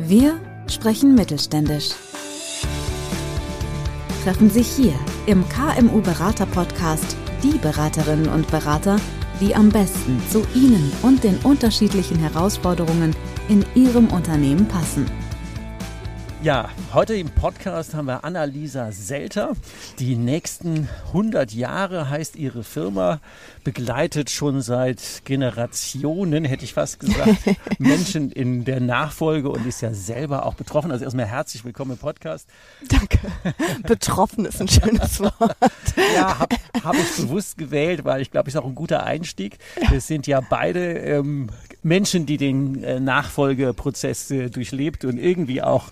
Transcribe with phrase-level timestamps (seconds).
[0.00, 1.90] Wir sprechen mittelständisch.
[4.22, 4.94] Treffen sich hier
[5.26, 8.96] im KMU Berater Podcast die Beraterinnen und Berater,
[9.40, 13.16] die am besten zu Ihnen und den unterschiedlichen Herausforderungen
[13.48, 15.10] in Ihrem Unternehmen passen.
[16.40, 19.56] Ja, heute im Podcast haben wir Annalisa Selter.
[19.98, 23.20] Die nächsten 100 Jahre heißt ihre Firma,
[23.64, 27.38] begleitet schon seit Generationen, hätte ich fast gesagt,
[27.80, 30.92] Menschen in der Nachfolge und ist ja selber auch betroffen.
[30.92, 32.48] Also erstmal herzlich willkommen im Podcast.
[32.88, 33.18] Danke.
[33.82, 35.56] Betroffen ist ein schönes Wort.
[36.14, 39.58] ja, habe hab ich bewusst gewählt, weil ich glaube, ist auch ein guter Einstieg.
[39.90, 41.48] Wir sind ja beide ähm,
[41.82, 45.90] Menschen, die den äh, Nachfolgeprozess äh, durchlebt und irgendwie auch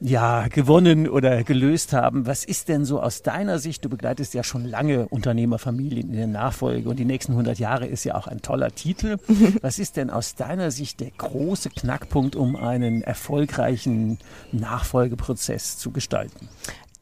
[0.00, 2.26] ja, gewonnen oder gelöst haben.
[2.26, 3.84] Was ist denn so aus deiner Sicht?
[3.84, 8.04] Du begleitest ja schon lange Unternehmerfamilien in der Nachfolge und die nächsten 100 Jahre ist
[8.04, 9.18] ja auch ein toller Titel.
[9.60, 14.18] Was ist denn aus deiner Sicht der große Knackpunkt, um einen erfolgreichen
[14.52, 16.48] Nachfolgeprozess zu gestalten?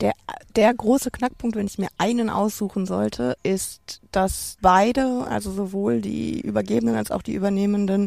[0.01, 0.13] Der,
[0.55, 6.41] der große Knackpunkt, wenn ich mir einen aussuchen sollte, ist, dass beide, also sowohl die
[6.41, 8.07] Übergebenen als auch die Übernehmenden,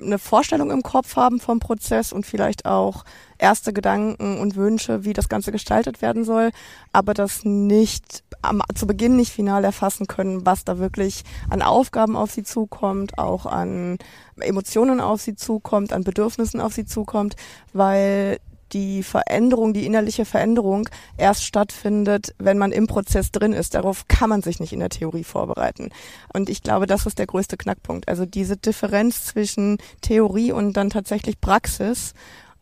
[0.00, 3.04] eine Vorstellung im Kopf haben vom Prozess und vielleicht auch
[3.38, 6.50] erste Gedanken und Wünsche, wie das Ganze gestaltet werden soll,
[6.92, 12.16] aber das nicht am, zu Beginn nicht final erfassen können, was da wirklich an Aufgaben
[12.16, 13.98] auf sie zukommt, auch an
[14.38, 17.36] Emotionen auf sie zukommt, an Bedürfnissen auf sie zukommt,
[17.72, 18.38] weil
[18.72, 23.74] die Veränderung, die innerliche Veränderung erst stattfindet, wenn man im Prozess drin ist.
[23.74, 25.90] Darauf kann man sich nicht in der Theorie vorbereiten.
[26.32, 28.08] Und ich glaube, das ist der größte Knackpunkt.
[28.08, 32.14] Also diese Differenz zwischen Theorie und dann tatsächlich Praxis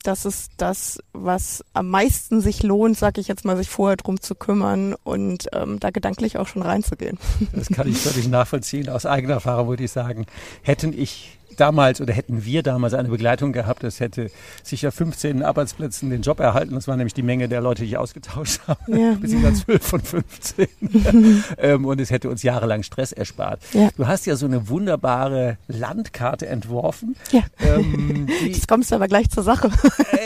[0.05, 4.20] das ist das, was am meisten sich lohnt, sag ich jetzt mal, sich vorher drum
[4.20, 7.19] zu kümmern und ähm, da gedanklich auch schon reinzugehen.
[7.52, 8.88] Das kann ich völlig nachvollziehen.
[8.91, 10.27] Aus eigener Erfahrung würde ich sagen,
[10.62, 14.30] hätten ich damals oder hätten wir damals eine Begleitung gehabt, das hätte
[14.62, 16.74] sicher 15 Arbeitsplätzen den Job erhalten.
[16.74, 18.98] Das war nämlich die Menge der Leute, die ich ausgetauscht habe.
[18.98, 19.14] Ja.
[19.14, 20.69] Beziehungsweise 12 von 15.
[21.59, 23.60] ähm, und es hätte uns jahrelang Stress erspart.
[23.72, 23.88] Ja.
[23.97, 27.16] Du hast ja so eine wunderbare Landkarte entworfen.
[27.32, 27.42] Ja.
[27.60, 29.71] Ähm, Jetzt kommst du aber gleich zur Sache.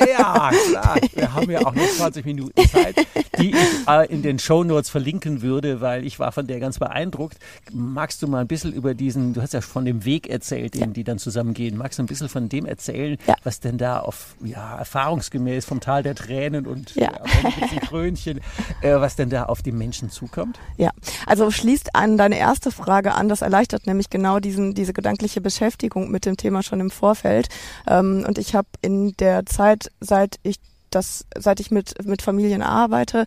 [0.01, 0.97] ja, klar.
[1.15, 2.97] Wir haben ja auch noch 20 Minuten Zeit,
[3.39, 6.79] die ich äh, in den Show Notes verlinken würde, weil ich war von der ganz
[6.79, 7.39] beeindruckt.
[7.73, 10.93] Magst du mal ein bisschen über diesen, du hast ja von dem Weg erzählt, den
[10.93, 11.77] die dann dann zusammengehen.
[11.77, 13.35] Magst du ein bisschen von dem erzählen, ja.
[13.43, 17.13] was denn da auf, ja, erfahrungsgemäß vom Tal der Tränen und ja.
[17.13, 18.41] ja Krönchen,
[18.81, 20.59] äh, was denn da auf die Menschen zukommt?
[20.77, 20.91] Ja,
[21.27, 23.29] also schließt an deine erste Frage an.
[23.29, 27.49] Das erleichtert nämlich genau diesen, diese gedankliche Beschäftigung mit dem Thema schon im Vorfeld.
[27.87, 30.57] Ähm, und ich habe in der Zeit, seit ich
[30.91, 33.27] das, seit ich mit, mit Familien arbeite,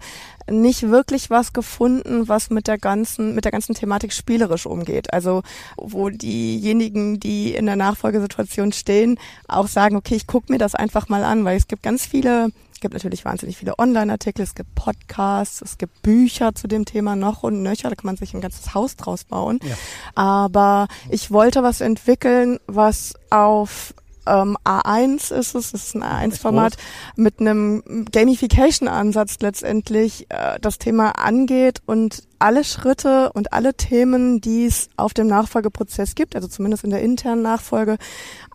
[0.49, 5.13] nicht wirklich was gefunden, was mit der ganzen, mit der ganzen Thematik spielerisch umgeht.
[5.13, 5.43] Also,
[5.77, 11.09] wo diejenigen, die in der Nachfolgesituation stehen, auch sagen, okay, ich gucke mir das einfach
[11.09, 12.51] mal an, weil es gibt ganz viele
[12.81, 17.15] es gibt natürlich wahnsinnig viele Online-Artikel, es gibt Podcasts, es gibt Bücher zu dem Thema
[17.15, 19.59] noch und nöcher, da kann man sich ein ganzes Haus draus bauen.
[19.61, 19.75] Ja.
[20.15, 23.93] Aber ich wollte was entwickeln, was auf
[24.25, 26.77] ähm, A1 ist es, das ist ein A1-Format,
[27.15, 34.65] mit einem Gamification-Ansatz letztendlich äh, das Thema angeht und alle Schritte und alle Themen, die
[34.65, 37.97] es auf dem Nachfolgeprozess gibt, also zumindest in der internen Nachfolge,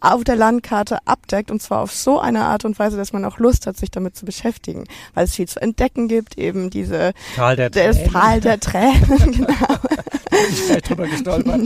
[0.01, 3.39] auf der Landkarte abdeckt und zwar auf so eine Art und Weise, dass man auch
[3.39, 4.85] Lust hat, sich damit zu beschäftigen,
[5.15, 8.05] weil es viel zu entdecken gibt, eben diese Tal der Tränen.
[8.05, 9.79] Das Tal der Tränen, genau.
[10.51, 11.61] ich drüber gestolpert.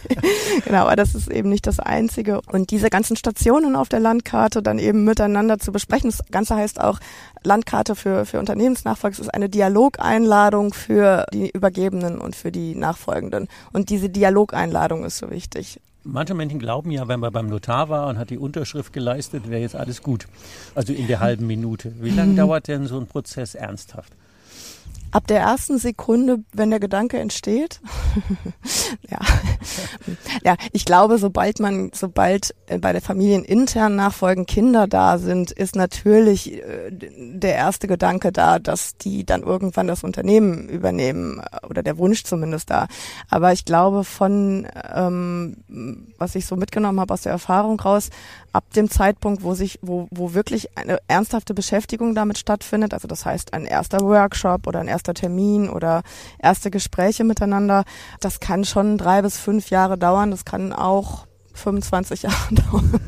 [0.64, 2.40] genau, aber das ist eben nicht das Einzige.
[2.52, 6.10] Und diese ganzen Stationen auf der Landkarte dann eben miteinander zu besprechen.
[6.10, 7.00] Das Ganze heißt auch
[7.42, 9.20] Landkarte für, für Unternehmensnachfolge.
[9.20, 13.48] ist eine Dialogeinladung für die Übergebenen und für die Nachfolgenden.
[13.72, 15.80] Und diese Dialogeinladung ist so wichtig.
[16.04, 19.60] Manche Menschen glauben ja, wenn man beim Notar war und hat die Unterschrift geleistet, wäre
[19.60, 20.28] jetzt alles gut.
[20.76, 21.92] Also in der halben Minute.
[22.00, 22.36] Wie lange mhm.
[22.36, 24.12] dauert denn so ein Prozess ernsthaft?
[25.16, 27.80] Ab der ersten Sekunde, wenn der Gedanke entsteht.
[29.08, 29.18] ja.
[30.44, 35.74] ja, ich glaube, sobald man, sobald äh, bei der familienintern nachfolgen Kinder da sind, ist
[35.74, 41.82] natürlich äh, der erste Gedanke da, dass die dann irgendwann das Unternehmen übernehmen äh, oder
[41.82, 42.86] der Wunsch zumindest da.
[43.30, 45.56] Aber ich glaube, von ähm,
[46.18, 48.10] was ich so mitgenommen habe aus der Erfahrung raus,
[48.52, 53.26] ab dem Zeitpunkt, wo sich, wo, wo wirklich eine ernsthafte Beschäftigung damit stattfindet, also das
[53.26, 56.02] heißt ein erster Workshop oder ein erster Termin oder
[56.38, 57.84] erste Gespräche miteinander,
[58.20, 60.30] das kann schon drei bis fünf Jahre dauern.
[60.30, 61.26] Das kann auch
[61.56, 63.00] 25 Jahre dauern.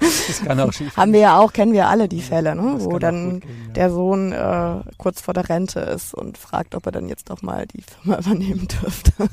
[0.00, 2.76] das kann auch schief Haben wir ja auch, kennen wir alle die Fälle, ne?
[2.78, 3.72] wo dann gehen, ja.
[3.74, 7.42] der Sohn äh, kurz vor der Rente ist und fragt, ob er dann jetzt doch
[7.42, 9.12] mal die Firma übernehmen dürfte.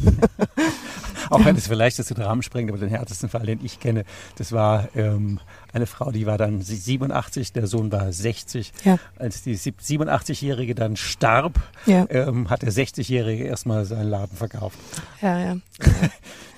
[1.33, 4.03] auch wenn es vielleicht das den Rahmen sprengt, aber den härtesten Fall, den ich kenne,
[4.37, 5.39] das war ähm,
[5.73, 8.71] eine Frau, die war dann 87, der Sohn war 60.
[8.83, 8.97] Ja.
[9.17, 12.05] Als die 87-Jährige dann starb, Ja.
[12.09, 14.77] ähm, hat der 60-Jährige erstmal seinen Laden verkauft.
[15.21, 15.57] Ja, ja.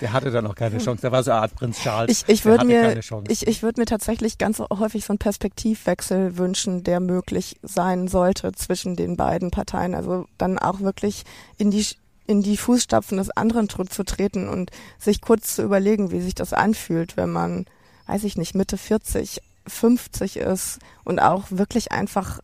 [0.01, 1.01] Der hatte dann auch keine Chance.
[1.01, 2.12] Der war so eine Art Prinz Charles.
[2.12, 3.00] Ich, ich würde mir,
[3.30, 8.51] ich, ich würde mir tatsächlich ganz häufig so einen Perspektivwechsel wünschen, der möglich sein sollte
[8.51, 9.95] zwischen den beiden Parteien.
[9.95, 11.24] Also dann auch wirklich
[11.57, 11.86] in die
[12.27, 16.54] in die Fußstapfen des anderen zu treten und sich kurz zu überlegen, wie sich das
[16.54, 17.66] anfühlt, wenn man,
[18.07, 22.39] weiß ich nicht, Mitte 40, 50 ist und auch wirklich einfach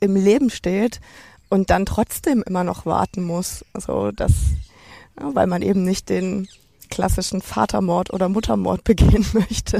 [0.00, 1.00] im Leben steht
[1.48, 3.64] und dann trotzdem immer noch warten muss.
[3.72, 4.32] Also das,
[5.20, 6.48] ja, weil man eben nicht den
[6.88, 9.78] klassischen Vatermord oder Muttermord begehen möchte.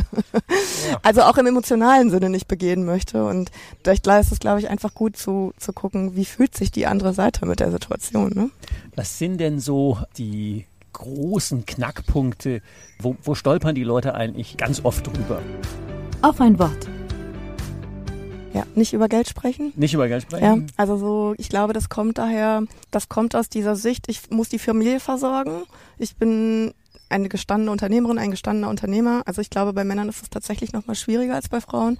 [0.91, 0.99] Ja.
[1.03, 3.25] Also auch im emotionalen Sinne nicht begehen möchte.
[3.25, 3.51] Und
[3.83, 7.13] vielleicht ist es, glaube ich, einfach gut zu, zu gucken, wie fühlt sich die andere
[7.15, 8.33] Seite mit der Situation.
[8.35, 8.51] Ne?
[8.95, 12.63] Was sind denn so die großen Knackpunkte?
[13.01, 15.41] Wo, wo stolpern die Leute eigentlich ganz oft drüber?
[16.23, 16.89] Auf ein Wort.
[18.55, 19.75] Ja, nicht über Geld sprechen.
[19.77, 20.73] Nicht über Geld Ja, sprechen?
[20.79, 24.59] also so, ich glaube, das kommt daher, das kommt aus dieser Sicht, ich muss die
[24.59, 25.65] Familie versorgen.
[25.99, 26.73] Ich bin
[27.09, 29.23] eine gestandene Unternehmerin, ein gestandener Unternehmer.
[29.27, 31.99] Also ich glaube, bei Männern ist es tatsächlich noch mal schwieriger als bei Frauen.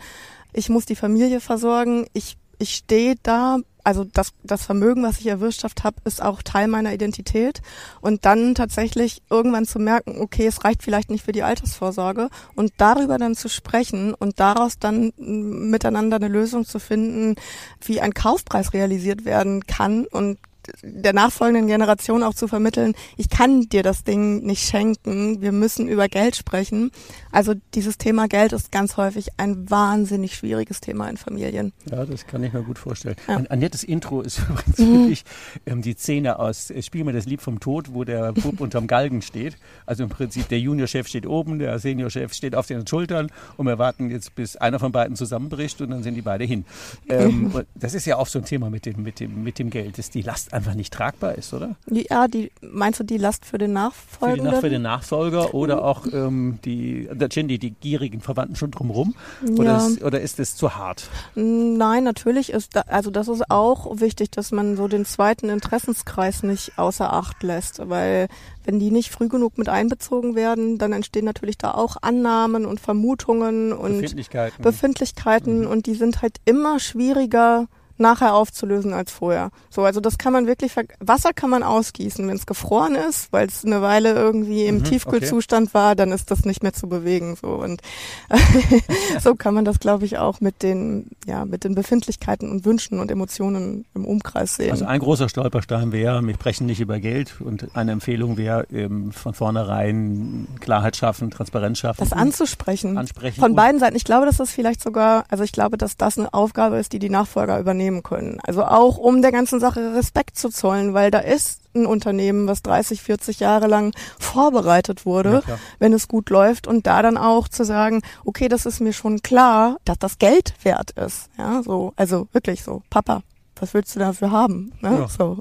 [0.53, 2.07] Ich muss die Familie versorgen.
[2.13, 3.59] Ich, ich stehe da.
[3.85, 7.63] Also das, das Vermögen, was ich erwirtschaftet habe, ist auch Teil meiner Identität.
[8.01, 12.29] Und dann tatsächlich irgendwann zu merken, okay, es reicht vielleicht nicht für die Altersvorsorge.
[12.57, 17.37] Und darüber dann zu sprechen und daraus dann mm, miteinander eine Lösung zu finden,
[17.85, 20.39] wie ein Kaufpreis realisiert werden kann und
[20.83, 25.89] der nachfolgenden Generation auch zu vermitteln, ich kann dir das Ding nicht schenken, wir müssen
[25.89, 26.91] über Geld sprechen.
[27.33, 31.73] Also dieses Thema Geld ist ganz häufig ein wahnsinnig schwieriges Thema in Familien.
[31.91, 33.17] Ja, das kann ich mir gut vorstellen.
[33.29, 33.37] Ja.
[33.37, 34.93] Ein Annettes Intro ist übrigens Mhm.
[35.01, 35.25] wirklich
[35.67, 38.87] ähm, die Szene aus äh, Spiel mir das Lied vom Tod, wo der Bub unterm
[38.87, 39.57] Galgen steht.
[39.87, 43.79] Also im Prinzip der Juniorchef steht oben, der Seniorchef steht auf den Schultern und wir
[43.79, 46.65] warten jetzt, bis einer von beiden zusammenbricht und dann sind die beide hin.
[47.09, 49.71] Ähm, und das ist ja auch so ein Thema mit dem, mit dem, mit dem
[49.71, 51.77] Geld, dass die Last einfach nicht tragbar ist, oder?
[51.91, 54.53] Ja, die, meinst du die Last für den Für, die, Nachfolgenden?
[54.53, 59.15] Nach- für den Nachfolger oder auch ähm, die, die, die gierigen Verwandten schon drumrum?
[59.59, 59.87] Oder, Ja.
[59.87, 61.09] ist, oder ist es zu hart?
[61.35, 66.43] Nein, natürlich ist da, also das ist auch wichtig, dass man so den zweiten Interessenskreis
[66.43, 68.29] nicht außer Acht lässt, weil
[68.65, 72.81] wenn die nicht früh genug mit einbezogen werden, dann entstehen natürlich da auch Annahmen und
[72.81, 74.63] Vermutungen und Befindlichkeiten?
[74.63, 77.67] Befindlichkeiten und die sind halt immer schwieriger
[77.99, 79.51] nachher aufzulösen als vorher.
[79.71, 83.33] So, also das kann man wirklich, ver Wasser kann man ausgießen, wenn es gefroren ist,
[83.33, 86.89] weil es eine Weile irgendwie im Mhm, Tiefkühlzustand war, dann ist das nicht mehr zu
[86.89, 87.37] bewegen.
[87.41, 87.83] So und
[89.21, 93.01] so kann man das, glaube ich, auch mit den, ja, mit den Befindlichkeiten und Wünschen
[93.01, 94.71] und Emotionen im Umkreis sehen.
[94.71, 99.13] Also ein großer Stolperstein wäre, wir sprechen nicht über Geld und eine Empfehlung wäre ähm,
[99.13, 101.99] von vornherein Klarheit schaffen, Transparenz schaffen.
[101.99, 102.99] das anzusprechen.
[102.99, 103.41] ansprechen.
[103.41, 103.97] Von beiden Seiten.
[103.97, 106.99] Ich glaube, dass das vielleicht sogar, also ich glaube, dass das eine Aufgabe ist, die
[106.99, 108.39] die Nachfolger übernehmen können.
[108.47, 112.63] Also auch um der ganzen Sache Respekt zu zollen, weil da ist ein Unternehmen, was
[112.63, 115.59] 30, 40 Jahre lang vorbereitet Ja, wurde, klar.
[115.79, 119.21] wenn es gut läuft und da dann auch zu sagen, okay, das ist mir schon
[119.23, 121.29] klar, dass das Geld wert ist.
[121.39, 123.23] Ja, so, also wirklich so, Papa.
[123.59, 124.73] Was willst du dafür haben?
[124.83, 124.99] Ne?
[124.99, 125.09] Ja.
[125.09, 125.39] So.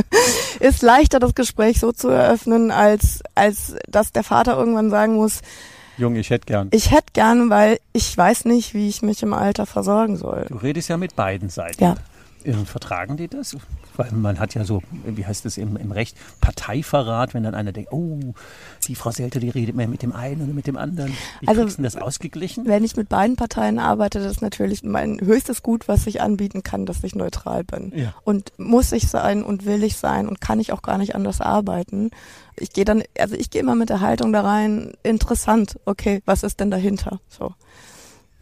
[0.60, 5.40] ist leichter, das Gespräch so zu eröffnen, als, als dass der Vater irgendwann sagen muss,
[5.96, 6.68] Junge, ich hätte gern.
[6.72, 10.46] ich hätte gern, weil ich weiß nicht, wie ich mich im Alter versorgen soll.
[10.48, 11.82] Du redest ja mit beiden Seiten.
[11.82, 11.94] Ja.
[12.66, 13.56] Vertragen die das?
[13.96, 17.72] Weil man hat ja so, wie heißt es im, im Recht, Parteiverrat, wenn dann einer
[17.72, 18.18] denkt, oh,
[18.86, 21.12] die Frau Selte, die redet mehr mit dem einen oder mit dem anderen.
[21.40, 22.66] Wie Also- kriegst du denn das ausgeglichen?
[22.66, 26.62] Wenn ich mit beiden Parteien arbeite, das ist natürlich mein höchstes Gut, was ich anbieten
[26.62, 27.92] kann, dass ich neutral bin.
[27.94, 28.14] Ja.
[28.24, 31.40] Und muss ich sein und will ich sein und kann ich auch gar nicht anders
[31.40, 32.10] arbeiten.
[32.56, 36.42] Ich gehe dann, also ich gehe immer mit der Haltung da rein, interessant, okay, was
[36.42, 37.20] ist denn dahinter?
[37.28, 37.54] So.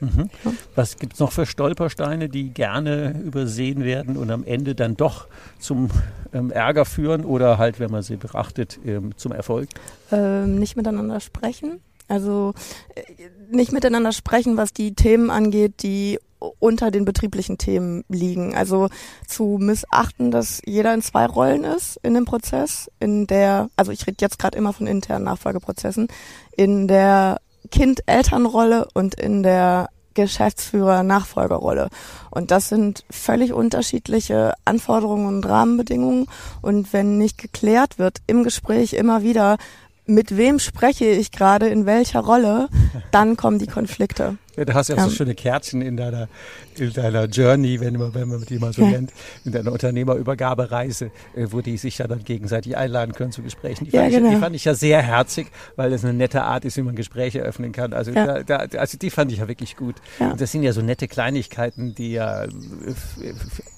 [0.03, 0.31] Mhm.
[0.75, 5.29] Was gibt's noch für Stolpersteine, die gerne übersehen werden und am Ende dann doch
[5.59, 5.89] zum
[6.33, 9.69] ähm, Ärger führen oder halt, wenn man sie beachtet, ähm, zum Erfolg?
[10.13, 11.81] ähm, nicht miteinander sprechen.
[12.09, 12.53] Also
[12.95, 13.03] äh,
[13.51, 16.19] nicht miteinander sprechen, was die Themen angeht, die
[16.59, 18.55] unter den betrieblichen Themen liegen.
[18.55, 18.89] Also
[19.27, 24.07] zu missachten, dass jeder in zwei Rollen ist in dem Prozess, in der, also ich
[24.07, 26.09] rede jetzt gerade immer von internen Nachfolgeprozessen,
[26.57, 27.41] in der
[27.73, 31.89] Kind-Elternrolle und in der Geschäftsführer-Nachfolgerrolle.
[32.31, 36.27] Und das sind völlig unterschiedliche Anforderungen und Rahmenbedingungen.
[36.61, 39.57] Und wenn nicht geklärt wird im Gespräch immer wieder,
[40.05, 42.69] mit wem spreche ich gerade, in welcher Rolle,
[43.11, 44.37] dann kommen die Konflikte.
[44.57, 46.29] Ja, du hast ja auch so schöne Kärtchen in deiner,
[46.77, 48.91] in deiner Journey, wenn man, wenn man die mal so ja.
[48.91, 49.13] nennt,
[49.45, 53.87] in deiner Unternehmerübergabereise, äh, wo die sich ja dann gegenseitig einladen können zu Gesprächen.
[53.87, 54.29] Die, ja, fand, genau.
[54.29, 56.95] ich, die fand ich ja sehr herzig, weil das eine nette Art ist, wie man
[56.95, 57.95] Gespräche öffnen kann.
[57.95, 58.43] Also, ja.
[58.43, 59.97] da, da, also die fand ich ja wirklich gut.
[60.19, 62.47] Und das sind ja so nette Kleinigkeiten, die ja,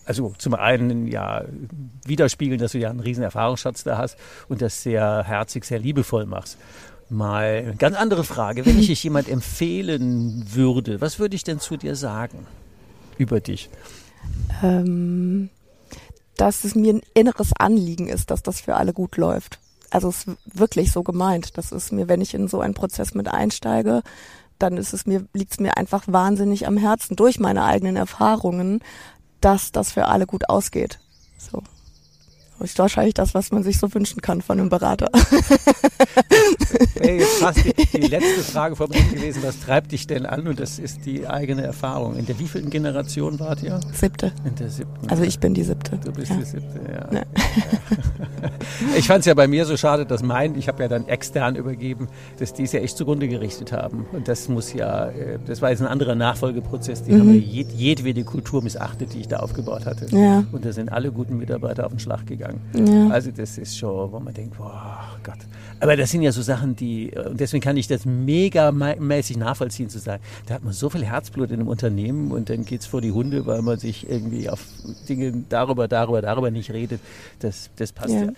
[0.05, 1.45] also zum einen ja
[2.05, 6.27] widerspiegeln, dass du ja einen riesen Erfahrungsschatz da hast und das sehr herzig, sehr liebevoll
[6.27, 6.59] machst.
[7.15, 8.67] Mal ganz andere Frage.
[8.67, 12.47] Wenn ich dich jemand empfehlen würde, was würde ich denn zu dir sagen
[13.19, 13.71] über dich?
[14.63, 15.51] Ähm,
[16.37, 19.61] dass es mir ein inneres Anliegen ist, dass das für alle gut läuft.
[19.91, 21.57] Also es ist wirklich so gemeint.
[21.57, 24.03] Das ist mir, wenn ich in so einen Prozess mit einsteige,
[24.59, 28.81] dann ist es mir, liegt es mir einfach wahnsinnig am Herzen durch meine eigenen Erfahrungen,
[29.41, 30.99] dass das für alle gut ausgeht.
[31.39, 31.63] So.
[32.61, 35.09] Ist wahrscheinlich das, was man sich so wünschen kann von einem Berater.
[36.95, 40.47] Wäre jetzt fast die, die, letzte Frage von mir gewesen, was treibt dich denn an?
[40.47, 42.17] Und das ist die eigene Erfahrung.
[42.17, 43.81] In der wievielten Generation wart ihr?
[43.93, 44.33] Siebte.
[44.45, 45.11] In der siebten.
[45.11, 45.99] Also ich bin die siebte.
[46.03, 46.37] Du bist ja.
[46.37, 47.09] die siebte, ja.
[47.13, 47.23] ja.
[48.97, 51.57] Ich fand es ja bei mir so schade, dass mein, ich habe ja dann extern
[51.57, 52.09] übergeben,
[52.39, 54.07] dass die es ja echt zugrunde gerichtet haben.
[54.13, 57.03] Und das muss ja, äh, das war jetzt ein anderer Nachfolgeprozess.
[57.03, 57.21] Die mhm.
[57.21, 60.07] haben ja jed, jedwede Kultur missachtet, die ich da aufgebaut hatte.
[60.17, 60.45] Ja.
[60.53, 62.44] Und da sind alle guten Mitarbeiter auf den Schlag gegangen.
[62.75, 63.09] Ja.
[63.09, 65.39] Also das ist schon, wo man denkt, boah Gott.
[65.81, 69.37] Aber das sind ja so Sachen, die, äh, und deswegen kann ich das mega mäßig
[69.37, 72.81] nachvollziehen, zu sagen, da hat man so viel Herzblut in einem Unternehmen und dann geht
[72.81, 74.65] es vor die Hunde, weil man sich irgendwie auf
[75.09, 77.01] Dinge darüber, darüber, darüber nicht redet.
[77.41, 78.25] Das, das passt ja.
[78.25, 78.33] ja.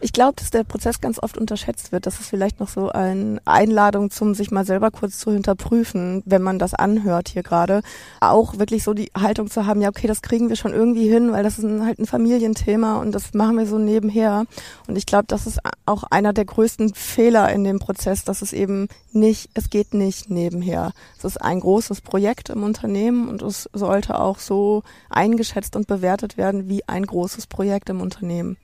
[0.00, 2.06] Ich glaube, dass der Prozess ganz oft unterschätzt wird.
[2.06, 6.42] Das ist vielleicht noch so eine Einladung zum sich mal selber kurz zu hinterprüfen, wenn
[6.42, 7.82] man das anhört hier gerade.
[8.20, 11.32] Auch wirklich so die Haltung zu haben, ja, okay, das kriegen wir schon irgendwie hin,
[11.32, 14.44] weil das ist ein, halt ein Familienthema und das machen wir so nebenher.
[14.86, 18.52] Und ich glaube, das ist auch einer der größten Fehler in dem Prozess, dass es
[18.52, 20.92] eben nicht, es geht nicht nebenher.
[21.18, 26.36] Es ist ein großes Projekt im Unternehmen und es sollte auch so eingeschätzt und bewertet
[26.36, 28.56] werden wie ein großes Projekt im Unternehmen.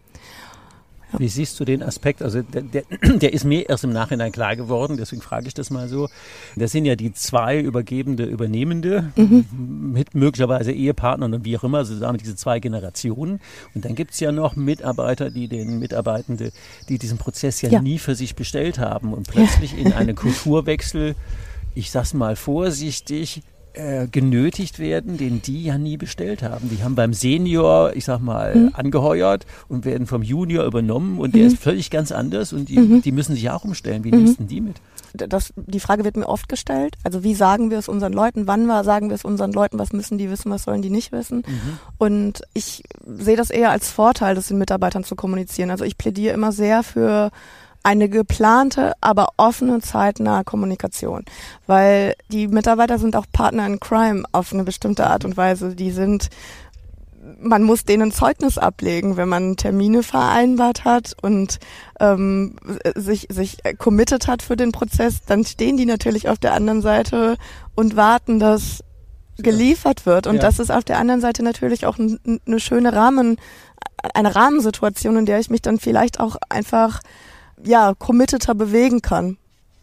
[1.13, 1.19] Ja.
[1.21, 2.23] Wie siehst du den Aspekt?
[2.23, 5.71] Also der, der, der, ist mir erst im Nachhinein klar geworden, deswegen frage ich das
[5.71, 6.09] mal so.
[6.57, 9.93] Das sind ja die zwei Übergebende, Übernehmende mhm.
[9.93, 13.41] mit möglicherweise Ehepartnern und wie auch immer, also sagen diese zwei Generationen.
[13.75, 16.53] Und dann gibt es ja noch Mitarbeiter, die den Mitarbeitende,
[16.89, 17.81] die diesen Prozess ja, ja.
[17.81, 19.79] nie für sich bestellt haben und plötzlich ja.
[19.79, 21.15] in einen Kulturwechsel,
[21.75, 23.43] ich sag's mal vorsichtig,
[23.79, 26.69] äh, genötigt werden, den die ja nie bestellt haben.
[26.69, 28.71] Die haben beim Senior, ich sag mal, mhm.
[28.73, 31.39] angeheuert und werden vom Junior übernommen und mhm.
[31.39, 33.03] der ist völlig ganz anders und die, mhm.
[33.03, 34.03] die müssen sich auch umstellen.
[34.03, 34.25] Wie mhm.
[34.25, 34.77] nimmst die mit?
[35.13, 36.97] Das, die Frage wird mir oft gestellt.
[37.05, 38.49] Also wie sagen wir es unseren Leuten?
[38.49, 39.79] Wann war, sagen wir es unseren Leuten?
[39.79, 40.51] Was müssen die wissen?
[40.51, 41.45] Was sollen die nicht wissen?
[41.47, 41.79] Mhm.
[41.99, 45.71] Und ich sehe das eher als Vorteil, das den Mitarbeitern zu kommunizieren.
[45.71, 47.31] Also ich plädiere immer sehr für
[47.83, 51.25] eine geplante, aber offene, zeitnahe Kommunikation.
[51.67, 55.75] Weil die Mitarbeiter sind auch Partner in Crime auf eine bestimmte Art und Weise.
[55.75, 56.29] Die sind
[57.41, 61.59] man muss denen Zeugnis ablegen, wenn man Termine vereinbart hat und
[62.01, 62.57] ähm,
[62.95, 67.37] sich, sich committed hat für den Prozess, dann stehen die natürlich auf der anderen Seite
[67.75, 68.83] und warten, dass
[69.37, 70.27] geliefert wird.
[70.27, 70.41] Und ja.
[70.41, 73.37] das ist auf der anderen Seite natürlich auch eine schöne Rahmen,
[74.15, 77.01] eine Rahmensituation, in der ich mich dann vielleicht auch einfach
[77.65, 79.37] ja, committeter bewegen kann.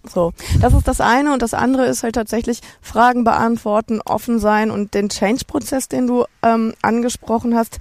[0.07, 4.69] So, das ist das eine und das andere ist halt tatsächlich Fragen beantworten, offen sein
[4.71, 7.79] und den Change-Prozess, den du ähm, angesprochen hast.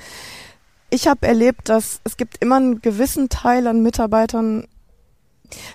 [0.91, 4.67] Ich habe erlebt, dass es gibt immer einen gewissen Teil an Mitarbeitern,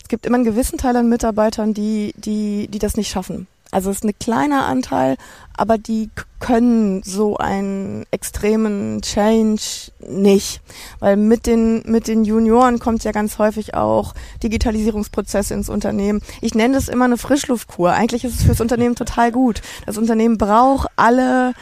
[0.01, 3.47] es gibt immer einen gewissen Teil an Mitarbeitern, die die die das nicht schaffen.
[3.71, 5.15] Also es ist ein kleiner Anteil,
[5.55, 6.09] aber die
[6.39, 10.61] können so einen extremen Change nicht,
[10.99, 16.21] weil mit den mit den Junioren kommt ja ganz häufig auch Digitalisierungsprozesse ins Unternehmen.
[16.41, 17.91] Ich nenne das immer eine Frischluftkur.
[17.91, 19.61] Eigentlich ist es fürs Unternehmen total gut.
[19.85, 21.53] Das Unternehmen braucht alle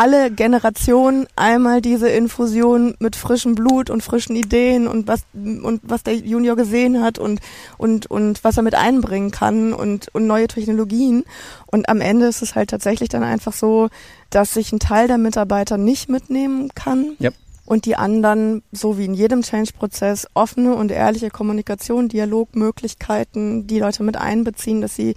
[0.00, 6.02] alle Generationen einmal diese Infusion mit frischem Blut und frischen Ideen und was und was
[6.04, 7.40] der Junior gesehen hat und
[7.76, 11.24] und und was er mit einbringen kann und und neue Technologien
[11.66, 13.90] und am Ende ist es halt tatsächlich dann einfach so,
[14.30, 17.16] dass sich ein Teil der Mitarbeiter nicht mitnehmen kann.
[17.20, 17.34] Yep
[17.66, 24.02] und die anderen, so wie in jedem Change-Prozess, offene und ehrliche Kommunikation, Dialogmöglichkeiten, die Leute
[24.02, 25.14] mit einbeziehen, dass sie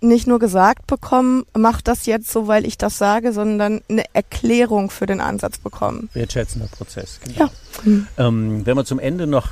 [0.00, 4.90] nicht nur gesagt bekommen, mach das jetzt so, weil ich das sage, sondern eine Erklärung
[4.90, 6.08] für den Ansatz bekommen.
[6.14, 7.38] Wertschätzender Prozess, genau.
[7.38, 7.50] Ja.
[7.84, 8.06] Mhm.
[8.18, 9.48] Ähm, wenn wir zum Ende noch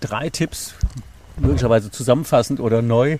[0.00, 0.74] drei Tipps
[1.36, 3.18] möglicherweise zusammenfassend oder neu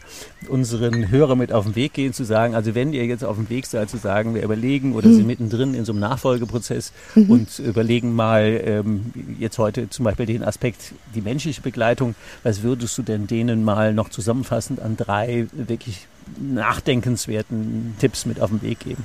[0.48, 3.48] unseren Hörer mit auf den Weg gehen, zu sagen, also wenn ihr jetzt auf dem
[3.48, 5.16] Weg seid, zu sagen, wir überlegen oder mhm.
[5.16, 7.30] sind mittendrin in so einem Nachfolgeprozess mhm.
[7.30, 12.96] und überlegen mal ähm, jetzt heute zum Beispiel den Aspekt, die menschliche Begleitung, was würdest
[12.98, 16.06] du denn denen mal noch zusammenfassend an drei wirklich
[16.38, 19.04] nachdenkenswerten Tipps mit auf den Weg geben?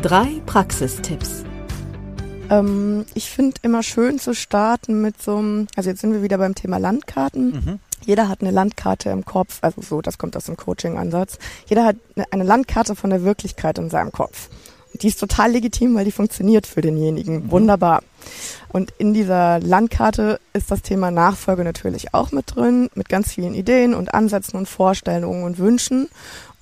[0.00, 1.44] Drei Praxistipps.
[2.50, 6.38] Ähm, ich finde immer schön zu starten mit so einem, also jetzt sind wir wieder
[6.38, 7.50] beim Thema Landkarten.
[7.50, 7.78] Mhm.
[8.04, 11.38] Jeder hat eine Landkarte im Kopf, also so, das kommt aus dem Coaching-Ansatz.
[11.66, 11.96] Jeder hat
[12.30, 14.48] eine Landkarte von der Wirklichkeit in seinem Kopf.
[14.94, 17.44] Die ist total legitim, weil die funktioniert für denjenigen.
[17.44, 17.50] Mhm.
[17.50, 18.02] Wunderbar.
[18.70, 23.54] Und in dieser Landkarte ist das Thema Nachfolge natürlich auch mit drin, mit ganz vielen
[23.54, 26.08] Ideen und Ansätzen und Vorstellungen und Wünschen.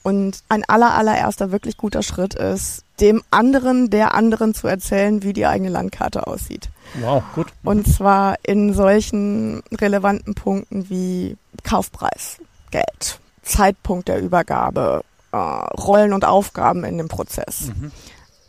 [0.03, 5.33] Und ein aller, allererster wirklich guter Schritt ist, dem anderen, der anderen zu erzählen, wie
[5.33, 6.71] die eigene Landkarte aussieht.
[7.01, 7.49] Wow, gut.
[7.63, 12.39] Und zwar in solchen relevanten Punkten wie Kaufpreis,
[12.71, 17.93] Geld, Zeitpunkt der Übergabe, äh, Rollen und Aufgaben in dem Prozess, mhm.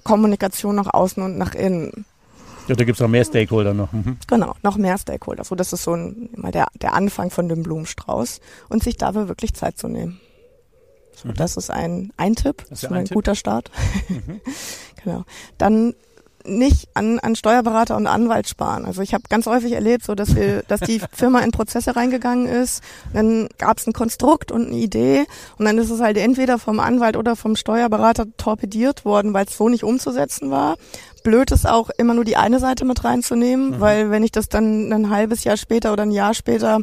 [0.03, 2.05] Kommunikation nach außen und nach innen.
[2.67, 3.91] Ja, da gibt es noch mehr Stakeholder noch.
[3.93, 4.17] Mhm.
[4.27, 5.43] Genau, noch mehr Stakeholder.
[5.43, 9.29] So, das ist so ein, immer der, der Anfang von dem Blumenstrauß und sich dafür
[9.29, 10.19] wirklich Zeit zu nehmen.
[11.17, 11.33] So, mhm.
[11.33, 13.15] Das ist ein, ein Tipp, das ist ein, ein Tipp.
[13.15, 13.71] guter Start.
[14.07, 14.39] Mhm.
[15.03, 15.25] genau.
[15.57, 15.95] Dann
[16.45, 18.85] nicht an, an Steuerberater und Anwalt sparen.
[18.85, 22.47] Also ich habe ganz häufig erlebt, so dass wir, dass die Firma in Prozesse reingegangen
[22.47, 22.81] ist,
[23.13, 25.25] dann gab es ein Konstrukt und eine Idee
[25.57, 29.57] und dann ist es halt entweder vom Anwalt oder vom Steuerberater torpediert worden, weil es
[29.57, 30.77] so nicht umzusetzen war.
[31.23, 33.79] Blöd ist auch immer nur die eine Seite mit reinzunehmen, mhm.
[33.81, 36.79] weil wenn ich das dann ein halbes Jahr später oder ein Jahr später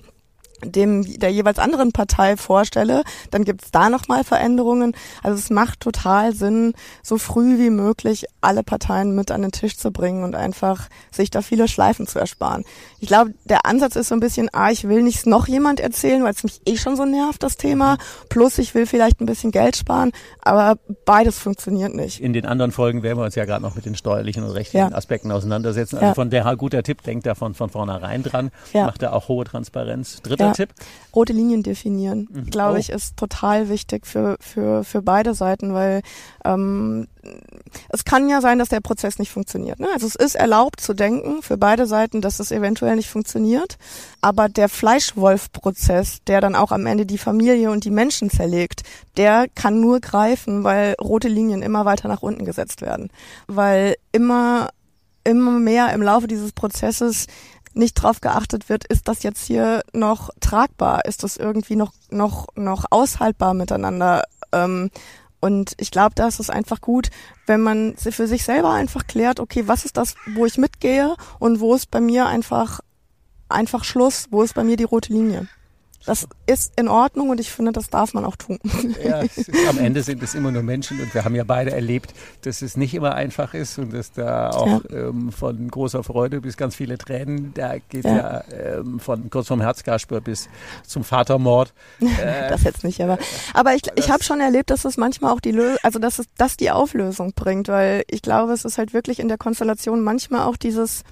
[0.62, 4.94] dem der jeweils anderen Partei vorstelle, dann gibt's da nochmal Veränderungen.
[5.23, 9.76] Also es macht total Sinn, so früh wie möglich alle Parteien mit an den Tisch
[9.76, 12.64] zu bringen und einfach sich da viele Schleifen zu ersparen.
[13.00, 16.23] Ich glaube, der Ansatz ist so ein bisschen, ah, ich will nichts noch jemand erzählen,
[16.25, 17.99] weil es mich eh schon so nervt, das Thema.
[18.28, 22.20] Plus ich will vielleicht ein bisschen Geld sparen, aber beides funktioniert nicht.
[22.20, 24.90] In den anderen Folgen werden wir uns ja gerade noch mit den steuerlichen und rechtlichen
[24.90, 24.96] ja.
[24.96, 25.96] Aspekten auseinandersetzen.
[25.96, 26.14] Also ja.
[26.14, 28.87] von der guter Tipp, denkt da von, vornherein dran, ja.
[28.87, 30.23] macht er auch hohe Transparenz.
[30.23, 30.70] Dritter Tipp?
[31.14, 32.46] Rote Linien definieren, mhm.
[32.46, 32.80] glaube oh.
[32.80, 36.02] ich, ist total wichtig für, für, für beide Seiten, weil
[36.44, 37.06] ähm,
[37.88, 39.80] es kann ja sein, dass der Prozess nicht funktioniert.
[39.80, 39.88] Ne?
[39.92, 43.78] Also es ist erlaubt zu denken für beide Seiten, dass es eventuell nicht funktioniert.
[44.20, 48.82] Aber der Fleischwolf-Prozess, der dann auch am Ende die Familie und die Menschen zerlegt,
[49.16, 53.10] der kann nur greifen, weil rote Linien immer weiter nach unten gesetzt werden.
[53.46, 54.70] Weil immer
[55.24, 57.26] immer mehr im Laufe dieses Prozesses
[57.75, 61.04] nicht drauf geachtet wird, ist das jetzt hier noch tragbar?
[61.04, 64.25] Ist das irgendwie noch, noch, noch aushaltbar miteinander?
[64.52, 64.91] Ähm,
[65.41, 67.10] und ich glaube, da ist es einfach gut,
[67.47, 71.60] wenn man für sich selber einfach klärt, okay, was ist das, wo ich mitgehe und
[71.60, 72.80] wo ist bei mir einfach,
[73.50, 75.47] einfach Schluss, wo ist bei mir die rote Linie?
[76.06, 78.58] Das ist in Ordnung und ich finde, das darf man auch tun.
[79.02, 79.23] Ja,
[79.69, 82.12] am Ende sind es immer nur Menschen und wir haben ja beide erlebt,
[82.43, 85.08] dass es nicht immer einfach ist und dass da auch ja.
[85.08, 89.49] ähm, von großer Freude bis ganz viele Tränen, da geht ja, ja ähm, von kurz
[89.49, 90.49] vom Herzkasper bis
[90.86, 91.73] zum Vatermord.
[92.25, 93.19] Äh, das jetzt nicht, aber
[93.54, 96.26] aber ich, ich habe schon erlebt, dass es manchmal auch die Lö also dass es
[96.36, 100.47] das die Auflösung bringt, weil ich glaube, es ist halt wirklich in der Konstellation manchmal
[100.47, 101.02] auch dieses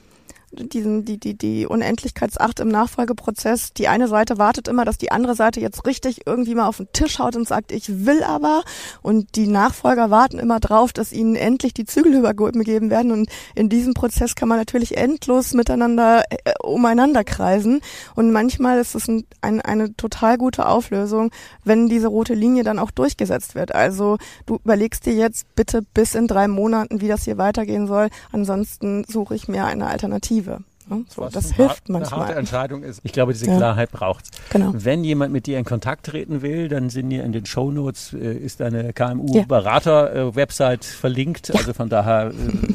[0.52, 3.72] diesen, die, die, die Unendlichkeitsacht im Nachfolgeprozess.
[3.72, 6.92] Die eine Seite wartet immer, dass die andere Seite jetzt richtig irgendwie mal auf den
[6.92, 8.62] Tisch haut und sagt, ich will aber.
[9.00, 13.12] Und die Nachfolger warten immer drauf, dass ihnen endlich die Zügel übergeben werden.
[13.12, 17.80] Und in diesem Prozess kann man natürlich endlos miteinander äh, umeinander kreisen.
[18.14, 21.30] Und manchmal ist es ein, ein, eine total gute Auflösung,
[21.64, 23.74] wenn diese rote Linie dann auch durchgesetzt wird.
[23.74, 28.08] Also du überlegst dir jetzt bitte bis in drei Monaten, wie das hier weitergehen soll.
[28.32, 30.41] Ansonsten suche ich mir eine Alternative.
[30.42, 30.71] Perspektive.
[31.08, 32.20] So, das hilft manchmal.
[32.20, 33.00] Eine harte Entscheidung ist.
[33.02, 33.56] Ich glaube, diese ja.
[33.56, 34.72] Klarheit braucht Genau.
[34.74, 38.34] Wenn jemand mit dir in Kontakt treten will, dann sind hier in den Shownotes äh,
[38.34, 41.48] ist eine KMU-Berater-Website äh, verlinkt.
[41.48, 41.54] Ja.
[41.54, 42.32] Also von daher, äh,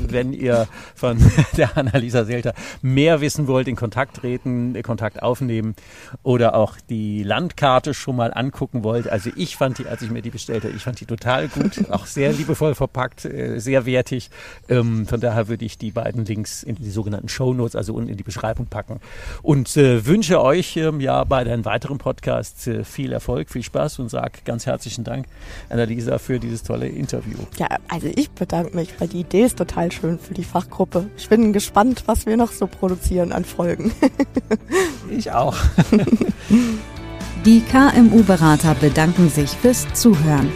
[0.10, 1.20] wenn ihr von
[1.58, 5.76] der Annalisa Selter mehr wissen wollt, in Kontakt treten, äh, Kontakt aufnehmen
[6.24, 9.08] oder auch die Landkarte schon mal angucken wollt.
[9.08, 12.06] Also ich fand die, als ich mir die bestellte, ich fand die total gut, auch
[12.06, 14.30] sehr liebevoll verpackt, äh, sehr wertig.
[14.68, 18.18] Ähm, von daher würde ich die beiden Links in die sogenannten Shownotes, also unten in
[18.18, 19.00] die Beschreibung packen.
[19.42, 24.00] Und äh, wünsche euch ähm, ja bei den weiteren Podcasts äh, viel Erfolg, viel Spaß
[24.00, 25.26] und sage ganz herzlichen Dank,
[25.70, 27.38] Annalisa, für dieses tolle Interview.
[27.58, 31.10] Ja, also ich bedanke mich, weil die Idee ist total schön für die Fachgruppe.
[31.18, 33.92] Ich bin gespannt, was wir noch so produzieren an Folgen.
[35.10, 35.58] ich auch.
[37.46, 40.52] Die KMU-Berater bedanken sich fürs Zuhören.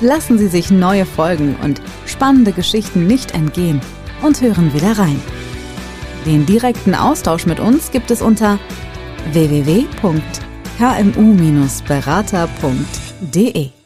[0.00, 3.80] Lassen Sie sich neue Folgen und spannende Geschichten nicht entgehen
[4.22, 5.20] und hören wieder rein.
[6.28, 8.58] Den direkten Austausch mit uns gibt es unter
[9.32, 10.48] www.kmu-berater.de.
[10.78, 13.77] kmu-berater.de.